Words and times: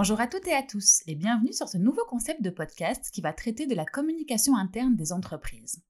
Bonjour 0.00 0.20
à 0.20 0.28
toutes 0.28 0.46
et 0.46 0.54
à 0.54 0.62
tous 0.62 1.02
et 1.08 1.16
bienvenue 1.16 1.52
sur 1.52 1.68
ce 1.68 1.76
nouveau 1.76 2.04
concept 2.08 2.40
de 2.40 2.50
podcast 2.50 3.10
qui 3.12 3.20
va 3.20 3.32
traiter 3.32 3.66
de 3.66 3.74
la 3.74 3.84
communication 3.84 4.56
interne 4.56 4.94
des 4.94 5.12
entreprises. 5.12 5.82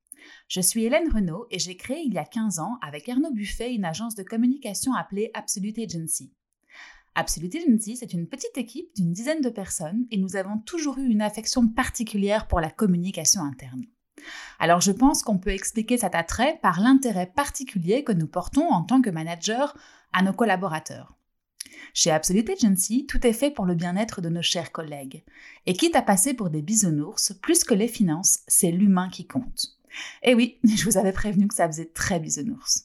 Je 0.49 0.63
suis 0.63 0.87
Hélène 0.87 1.13
Renaud 1.13 1.47
et 1.51 1.59
j'ai 1.59 1.77
créé 1.77 2.05
il 2.07 2.15
y 2.15 2.19
a 2.19 2.25
15 2.25 2.59
ans 2.59 2.79
avec 2.81 3.07
Arnaud 3.11 3.35
Buffet 3.35 3.75
une 3.75 3.85
agence 3.85 4.15
de 4.15 4.23
communication 4.23 4.95
appelée 4.95 5.31
Absolute 5.35 5.79
Agency. 5.79 6.33
Absolute 7.17 7.55
Agency, 7.57 7.99
c'est 7.99 8.15
une 8.15 8.27
petite 8.27 8.57
équipe 8.57 8.89
d'une 8.97 9.13
dizaine 9.13 9.43
de 9.43 9.51
personnes 9.51 10.07
et 10.11 10.17
nous 10.17 10.37
avons 10.37 10.57
toujours 10.57 10.97
eu 10.97 11.07
une 11.07 11.21
affection 11.21 11.69
particulière 11.69 12.49
pour 12.49 12.63
la 12.63 12.71
communication 12.71 13.43
interne. 13.43 13.85
Alors 14.59 14.81
je 14.81 14.93
pense 14.93 15.23
qu'on 15.23 15.39
peut 15.39 15.51
expliquer 15.51 15.99
cet 15.99 16.15
attrait 16.15 16.59
par 16.63 16.81
l'intérêt 16.81 17.27
particulier 17.27 18.05
que 18.05 18.13
nous 18.13 18.27
portons 18.27 18.71
en 18.71 18.85
tant 18.85 19.03
que 19.03 19.11
manager 19.11 19.77
à 20.15 20.23
nos 20.23 20.33
collaborateurs. 20.33 21.19
Chez 21.95 22.11
Absolute 22.11 22.51
Agency, 22.51 23.07
tout 23.07 23.27
est 23.27 23.33
fait 23.33 23.51
pour 23.51 23.67
le 23.67 23.75
bien-être 23.75 24.21
de 24.21 24.29
nos 24.29 24.43
chers 24.43 24.73
collègues. 24.73 25.25
Et 25.67 25.75
quitte 25.75 25.97
à 25.97 26.03
passer 26.03 26.35
pour 26.35 26.51
des 26.51 26.63
bisounours, 26.63 27.33
plus 27.43 27.65
que 27.65 27.75
les 27.75 27.89
finances, 27.89 28.41
c'est 28.47 28.71
l'humain 28.71 29.09
qui 29.09 29.27
compte. 29.27 29.79
Et 30.23 30.35
oui, 30.35 30.59
je 30.65 30.85
vous 30.85 30.99
avais 30.99 31.13
prévenu 31.13 31.49
que 31.49 31.55
ça 31.55 31.67
faisait 31.67 31.91
très 31.93 32.21
bisounours. 32.21 32.85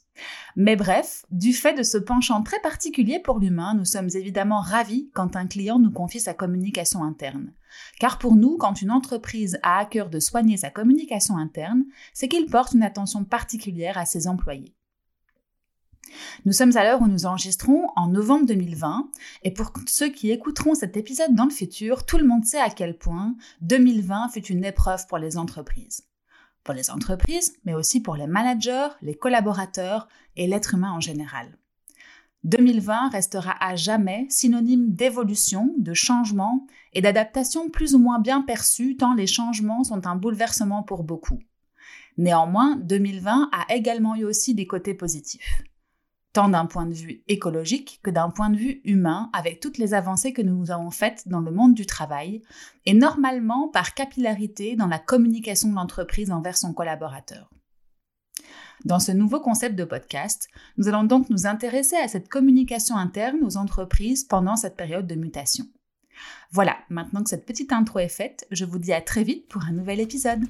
Mais 0.55 0.75
bref, 0.75 1.25
du 1.31 1.53
fait 1.53 1.73
de 1.73 1.84
ce 1.84 1.97
penchant 1.97 2.44
très 2.44 2.59
particulier 2.61 3.20
pour 3.20 3.39
l'humain, 3.39 3.73
nous 3.73 3.85
sommes 3.85 4.09
évidemment 4.13 4.61
ravis 4.61 5.09
quand 5.13 5.35
un 5.35 5.47
client 5.47 5.80
nous 5.80 5.91
confie 5.91 6.20
sa 6.20 6.33
communication 6.33 7.03
interne. 7.03 7.52
Car 7.99 8.20
pour 8.20 8.35
nous, 8.35 8.58
quand 8.58 8.81
une 8.81 8.91
entreprise 8.91 9.58
a 9.63 9.80
à 9.80 9.85
cœur 9.85 10.09
de 10.09 10.20
soigner 10.20 10.58
sa 10.58 10.70
communication 10.70 11.38
interne, 11.38 11.85
c'est 12.13 12.27
qu'il 12.27 12.45
porte 12.45 12.73
une 12.73 12.83
attention 12.83 13.23
particulière 13.23 13.97
à 13.97 14.06
ses 14.06 14.28
employés. 14.28 14.75
Nous 16.45 16.53
sommes 16.53 16.76
à 16.76 16.84
l'heure 16.84 17.02
où 17.02 17.08
nous 17.08 17.26
enregistrons 17.26 17.88
en 17.95 18.08
novembre 18.08 18.45
2020, 18.48 19.09
et 19.44 19.52
pour 19.52 19.72
ceux 19.88 20.09
qui 20.09 20.31
écouteront 20.31 20.75
cet 20.75 20.98
épisode 20.98 21.36
dans 21.36 21.45
le 21.45 21.52
futur, 21.52 22.06
tout 22.06 22.17
le 22.17 22.28
monde 22.28 22.45
sait 22.45 22.59
à 22.59 22.70
quel 22.70 22.98
point 22.98 23.36
2020 23.62 24.30
fut 24.30 24.45
une 24.48 24.66
épreuve 24.66 25.06
pour 25.08 25.17
les 25.17 25.38
entreprises. 25.38 26.03
Pour 26.64 26.73
les 26.73 26.90
entreprises, 26.90 27.53
mais 27.66 27.73
aussi 27.73 28.02
pour 28.02 28.16
les 28.16 28.28
managers, 28.28 28.88
les 29.02 29.16
collaborateurs 29.16 30.08
et 30.36 30.48
l'être 30.48 30.73
humain 30.73 30.92
en 30.92 31.00
général. 31.00 31.58
2020 32.45 33.09
restera 33.09 33.56
à 33.62 33.75
jamais 33.75 34.28
synonyme 34.30 34.94
d'évolution, 34.94 35.73
de 35.78 35.94
changement 35.94 36.68
et 36.92 37.02
d'adaptation 37.02 37.70
plus 37.70 37.95
ou 37.95 38.00
moins 38.00 38.20
bien 38.20 38.42
perçue 38.42 38.97
tant 38.97 39.14
les 39.14 39.28
changements 39.28 39.84
sont 39.86 40.06
un 40.08 40.18
bouleversement 40.18 40.84
pour 40.84 41.03
beaucoup. 41.03 41.40
Néanmoins, 42.18 42.75
2020 42.75 43.50
a 43.52 43.73
également 43.73 44.16
eu 44.16 44.25
aussi 44.25 44.53
des 44.53 44.68
côtés 44.68 44.94
positifs 44.94 45.64
tant 46.34 46.50
d'un 46.50 46.66
point 46.66 46.88
de 46.88 46.94
vue 46.94 47.23
écologique 47.28 48.00
que 48.03 48.09
d'un 48.09 48.31
point 48.31 48.50
de 48.50 48.58
vue 48.58 48.81
humain, 48.84 49.30
avec 49.34 49.59
toutes 49.59 49.78
les 49.78 49.94
avancées 49.94 50.34
que 50.34 50.42
nous 50.42 50.72
avons 50.72 50.90
faites 50.90 51.28
dans 51.28 51.40
le 51.40 51.52
monde 51.52 51.75
du 51.75 51.86
travail, 51.86 52.42
et 52.86 52.95
normalement 52.95 53.70
par 53.70 53.94
capillarité 53.94 54.75
dans 54.75 54.88
la 54.88 55.00
communication 55.00 55.70
de 55.70 55.75
l'entreprise 55.75 56.31
envers 56.31 56.58
son 56.58 56.73
collaborateur. 56.73 57.50
Dans 58.84 59.00
ce 59.00 59.12
nouveau 59.12 59.40
concept 59.40 59.75
de 59.75 59.86
podcast, 59.86 60.50
nous 60.78 60.88
allons 60.88 61.03
donc 61.03 61.30
nous 61.30 61.45
intéresser 61.45 61.95
à 61.95 62.08
cette 62.08 62.28
communication 62.28 62.97
interne 62.97 63.40
aux 63.44 63.56
entreprises 63.56 64.25
pendant 64.25 64.56
cette 64.56 64.75
période 64.75 65.08
de 65.08 65.16
mutation. 65.16 65.66
Voilà, 66.52 66.78
maintenant 66.90 67.23
que 67.23 67.30
cette 67.30 67.45
petite 67.45 67.72
intro 67.72 68.00
est 68.00 68.09
faite, 68.09 68.45
je 68.52 68.66
vous 68.66 68.80
dis 68.80 68.94
à 68.94 69.02
très 69.02 69.23
vite 69.23 69.47
pour 69.47 69.64
un 69.64 69.72
nouvel 69.72 70.00
épisode. 70.00 70.44